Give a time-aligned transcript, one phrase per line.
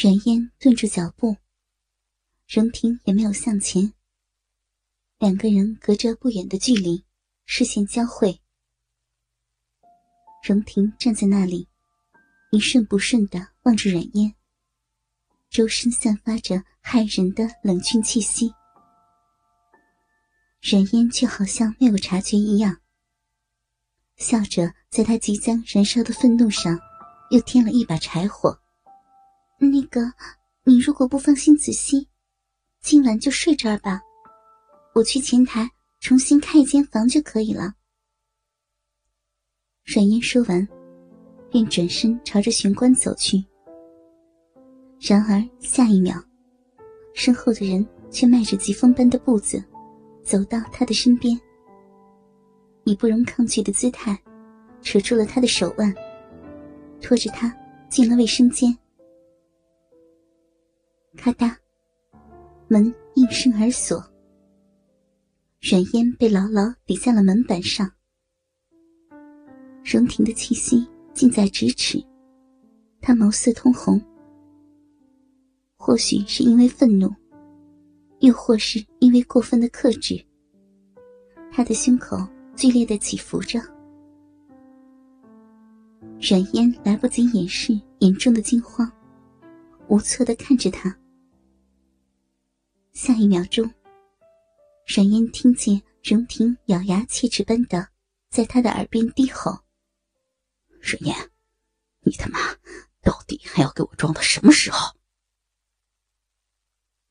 [0.00, 1.36] 阮嫣顿住脚步，
[2.46, 3.92] 荣婷也没有向前。
[5.18, 7.04] 两个人隔着不远的距离，
[7.46, 8.40] 视线交汇。
[10.44, 11.66] 荣婷站在那里，
[12.52, 14.32] 一瞬不瞬的望着阮嫣，
[15.50, 18.54] 周身散发着骇人的冷峻气息。
[20.62, 22.80] 阮嫣却好像没有察觉一样，
[24.16, 26.78] 笑着在他即将燃烧的愤怒上，
[27.32, 28.56] 又添了一把柴火。
[29.60, 30.00] 那个，
[30.62, 32.08] 你如果不放心子熙，
[32.80, 34.00] 今晚就睡这儿吧。
[34.94, 35.68] 我去前台
[35.98, 37.74] 重新开一间房就可以了。
[39.84, 40.66] 阮嫣说完，
[41.50, 43.44] 便转身朝着玄关走去。
[45.00, 46.14] 然而下一秒，
[47.12, 49.62] 身后的人却迈着疾风般的步子，
[50.22, 51.38] 走到他的身边，
[52.84, 54.16] 以不容抗拒的姿态，
[54.82, 55.92] 扯住了他的手腕，
[57.00, 57.52] 拖着他
[57.88, 58.76] 进了卫生间。
[61.18, 61.52] 咔嗒，
[62.68, 64.00] 门应声而锁。
[65.60, 67.90] 阮嫣被牢牢抵在了门板上。
[69.84, 72.00] 荣婷的气息近在咫尺，
[73.00, 74.00] 她眸色通红。
[75.76, 77.12] 或许是因为愤怒，
[78.20, 80.24] 又或是因为过分的克制，
[81.50, 82.16] 她的胸口
[82.54, 83.58] 剧烈的起伏着。
[86.20, 88.88] 阮嫣来不及掩饰眼中的惊慌，
[89.88, 90.96] 无措的看着他。
[92.98, 93.64] 下一秒钟，
[94.84, 97.90] 阮嫣听见荣婷咬牙切齿般的
[98.28, 99.52] 在他的耳边低吼
[100.82, 101.14] ：“阮嫣，
[102.00, 102.40] 你他妈
[103.00, 104.96] 到底还要给我装到什么时候？”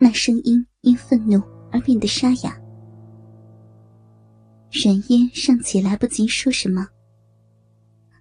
[0.00, 1.38] 那声音因愤怒
[1.70, 2.58] 而变得沙哑。
[4.72, 6.88] 阮嫣尚且来不及说什么，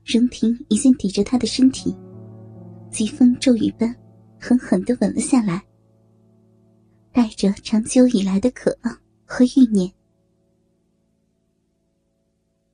[0.03, 1.95] 荣婷已经抵着他的身体，
[2.92, 3.95] 疾风骤雨般
[4.38, 5.66] 狠狠的吻了下来。
[7.14, 9.94] 带着长久以来的渴望和欲念，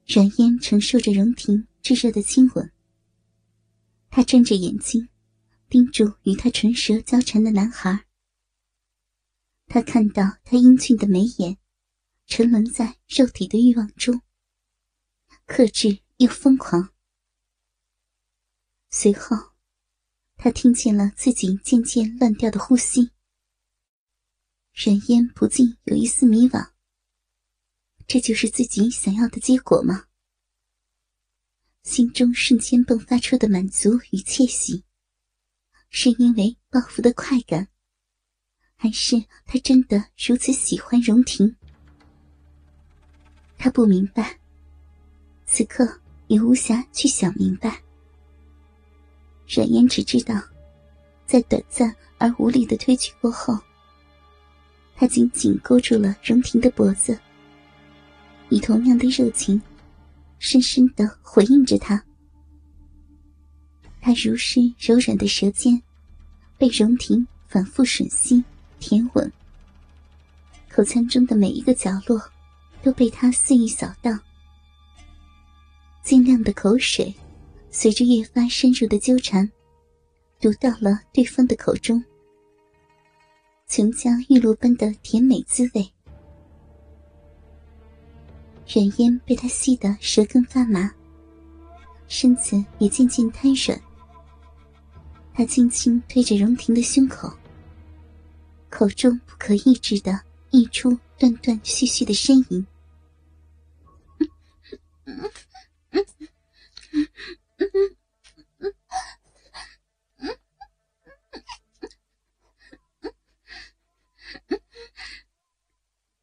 [0.08, 2.72] 阮嫣承受着荣婷炙热的亲吻。
[4.10, 5.10] 他睁着眼睛，
[5.68, 8.06] 盯住与他唇舌交缠的男孩。
[9.68, 11.58] 他看到他英俊的眉眼，
[12.26, 14.22] 沉沦在肉体的欲望中，
[15.46, 16.94] 克制又疯狂。
[18.90, 19.36] 随后，
[20.38, 23.12] 他听见了自己渐渐乱掉的呼吸。
[24.82, 26.70] 冉嫣不禁有一丝迷惘。
[28.08, 30.06] 这就是自己想要的结果吗？
[31.84, 34.86] 心中瞬间迸发出的满足与窃喜，
[35.90, 37.68] 是因为报复的快感，
[38.78, 41.58] 还是他真的如此喜欢荣婷？
[43.58, 44.40] 他不明白，
[45.46, 47.84] 此刻也无暇去想明白。
[49.46, 50.42] 冉嫣只知道，
[51.28, 53.60] 在短暂而无力的推拒过后。
[55.00, 57.18] 他紧紧勾住了荣婷的脖子，
[58.50, 59.62] 以同样的热情，
[60.40, 62.04] 深深的回应着他。
[64.02, 65.82] 他如是柔软的舌尖，
[66.58, 68.44] 被荣婷反复吮吸、
[68.82, 69.32] 舔吻。
[70.70, 72.22] 口腔中的每一个角落，
[72.84, 74.20] 都被他肆意扫荡。
[76.04, 77.16] 晶亮的口水，
[77.72, 79.50] 随着越发深入的纠缠，
[80.42, 82.04] 流到了对方的口中。
[83.70, 85.94] 琼浆玉露般的甜美滋味，
[88.68, 90.92] 软烟被他吸得舌根发麻，
[92.08, 93.80] 身子也渐渐瘫软。
[95.36, 97.32] 他轻轻推着荣婷的胸口，
[98.72, 100.20] 口中不可抑制的
[100.50, 102.66] 溢出断断续续的呻吟。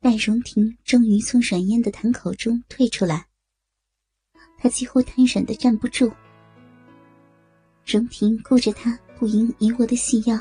[0.06, 3.26] 待荣婷终于从软烟的痰口中退出来，
[4.56, 6.12] 她几乎瘫软的站不住。
[7.84, 10.38] 荣婷顾着她不盈一握的细腰，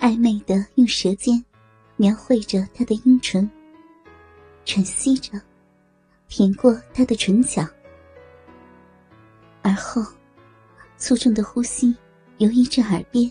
[0.00, 1.44] 暧昧的用舌尖
[1.96, 3.46] 描绘着她的阴唇，
[4.64, 5.38] 喘息着，
[6.28, 7.62] 舔过她的唇角，
[9.60, 10.02] 而后
[10.96, 11.94] 粗重的呼吸
[12.38, 13.30] 游移至耳边，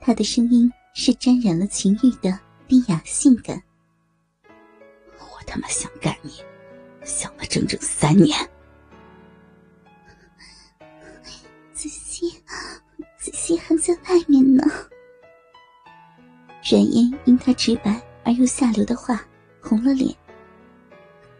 [0.00, 2.45] 她的声音是沾染了情欲的。
[2.68, 3.62] 低雅性感，
[5.18, 6.42] 我他妈想干你，
[7.04, 8.36] 想了整整三年。
[11.72, 12.30] 子熙，
[13.18, 14.64] 子熙还在外面呢。
[16.68, 19.24] 冉嫣因他直白而又下流的话，
[19.60, 20.12] 红了脸，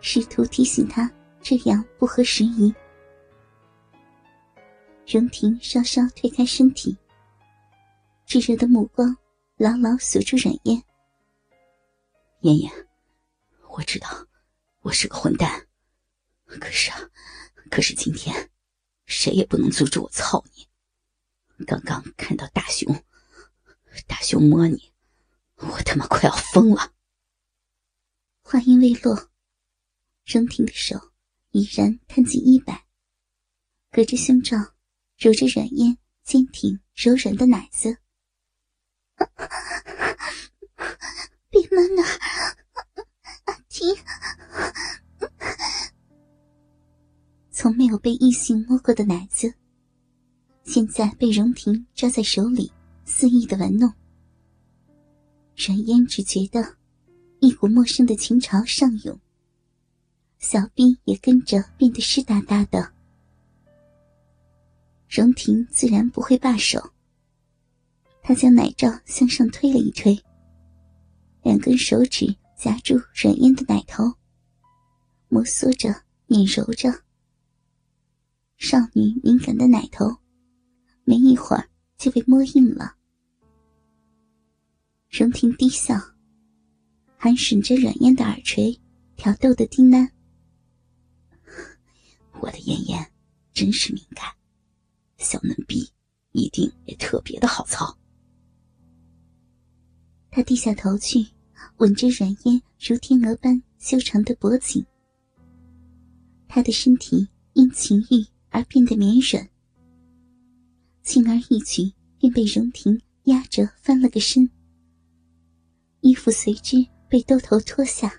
[0.01, 1.11] 试图提醒他
[1.43, 2.73] 这样不合时宜。
[5.09, 6.97] 荣婷稍稍推开身体，
[8.27, 9.17] 炙热的目光
[9.57, 10.81] 牢牢锁住阮嫣。
[12.47, 12.89] 妍妍，
[13.71, 14.29] 我知道
[14.83, 15.67] 我是个混蛋，
[16.47, 17.11] 可是啊，
[17.73, 18.53] 可是今天
[19.07, 20.69] 谁也不能阻止我操你。
[21.67, 23.05] 刚刚看到大熊，
[24.07, 24.93] 大熊摸你，
[25.57, 26.93] 我他妈快要疯了。
[28.43, 29.29] 话音未落，
[30.25, 31.11] 荣婷的手
[31.51, 32.87] 已然探进衣摆，
[33.91, 34.57] 隔着胸罩
[35.17, 37.99] 揉着软烟坚挺柔软的奶子。
[41.49, 42.03] 别摸那
[43.45, 43.97] 阿婷，
[47.97, 49.55] 从没有被异性摸过的奶子。
[50.65, 52.71] 现在被荣婷抓在手里，
[53.05, 53.91] 肆意的玩弄。
[55.57, 56.77] 阮嫣只觉得
[57.41, 59.19] 一股陌生的情潮上涌，
[60.39, 62.93] 小臂也跟着变得湿哒哒的。
[65.09, 66.91] 荣婷自然不会罢手，
[68.23, 70.19] 她将奶罩向上推了一推，
[71.43, 74.13] 两根手指夹住阮嫣的奶头，
[75.29, 77.06] 摩挲着，捻揉着。
[78.57, 80.17] 少女敏感的奶头。
[81.05, 82.97] 没一会儿就被摸硬了。
[85.09, 85.95] 荣婷低笑，
[87.17, 88.77] 还吮着软烟的耳垂，
[89.15, 90.11] 挑逗的低喃
[92.41, 93.13] ：“我的妍妍
[93.53, 94.27] 真是敏感，
[95.17, 95.89] 小嫩逼
[96.33, 97.97] 一定也特别的好操。”
[100.29, 101.25] 他低下头去，
[101.77, 104.85] 吻着软烟如天鹅般修长的脖颈。
[106.49, 108.27] 他的身体因情欲
[108.57, 109.47] 而变得绵软。
[111.03, 114.49] 轻而易举便被荣婷压着翻了个身，
[116.01, 118.11] 衣服随之被兜头脱下，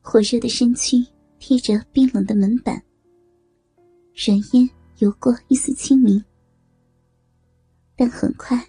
[0.00, 1.06] 火热的身躯
[1.38, 2.82] 贴着冰冷的门板，
[4.26, 4.68] 软烟
[4.98, 6.22] 游过一丝清明，
[7.94, 8.60] 但很快，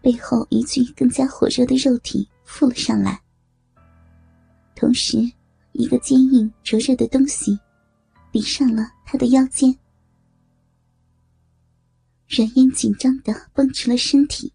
[0.00, 3.22] 背后一具更加火热的肉体附了上来，
[4.74, 5.18] 同时，
[5.74, 7.56] 一个坚硬灼热的东西
[8.32, 9.78] 抵上了他的腰间。
[12.26, 14.54] 阮烟紧张的绷直了身体，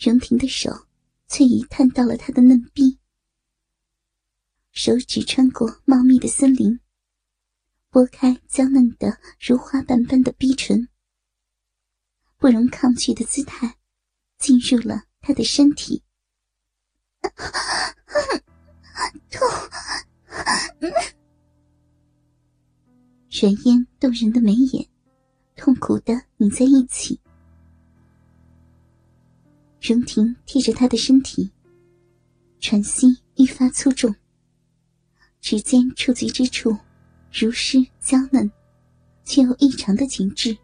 [0.00, 0.88] 荣婷的手
[1.28, 2.98] 却已探到了他的嫩臂，
[4.72, 6.80] 手指穿过茂密的森林，
[7.90, 10.88] 拨开娇嫩的如花瓣般的逼唇，
[12.38, 13.78] 不容抗拒的姿态
[14.36, 16.02] 进入了他的身体。
[23.38, 24.86] 阮烟动人的眉眼。
[25.56, 27.18] 痛苦的拧在一起，
[29.80, 31.50] 荣婷贴着他的身体，
[32.60, 34.14] 喘息愈发粗重。
[35.40, 36.74] 指尖触及之处，
[37.30, 38.50] 如湿娇嫩，
[39.24, 40.56] 却又异常的紧致，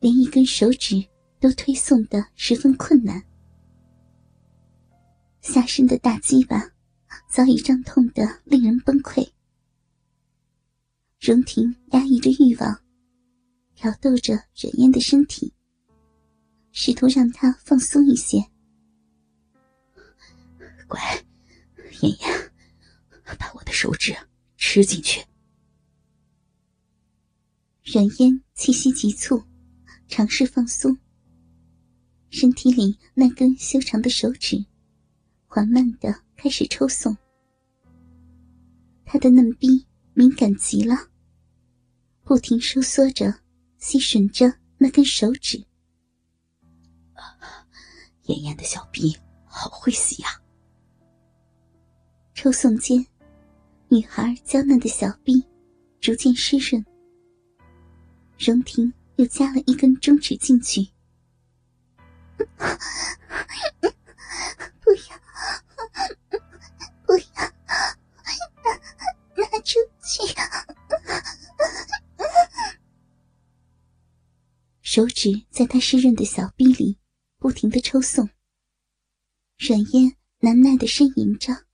[0.00, 1.04] 连一根手指
[1.40, 3.20] 都推送的十分困难。
[5.40, 6.70] 下身的大鸡巴
[7.28, 9.28] 早已胀痛的令人崩溃，
[11.20, 12.80] 荣婷压抑着欲望。
[13.74, 15.52] 挑逗着阮烟的身体，
[16.72, 18.38] 试图让她放松一些。
[20.88, 20.98] 乖，
[22.00, 22.52] 妍妍，
[23.38, 24.16] 把我的手指
[24.56, 25.22] 吃进去。
[27.84, 29.42] 阮烟气息急促，
[30.08, 30.96] 尝试放松。
[32.30, 34.64] 身体里那根修长的手指，
[35.46, 37.14] 缓慢的开始抽送。
[39.04, 39.86] 他的嫩逼
[40.18, 40.96] 敏感极了，
[42.24, 43.34] 不停收缩着。
[43.78, 45.62] 吸吮着那根手指，
[48.22, 50.28] 妍妍的小臂好会吸呀！
[52.34, 53.06] 抽送间，
[53.88, 55.44] 女孩娇嫩的小臂
[56.00, 56.84] 逐渐湿润。
[58.38, 60.88] 荣婷又加了一根中指进去，
[74.96, 76.96] 手指在他湿润的小臂里
[77.36, 78.30] 不停的抽送，
[79.58, 81.65] 软烟难耐的呻吟着。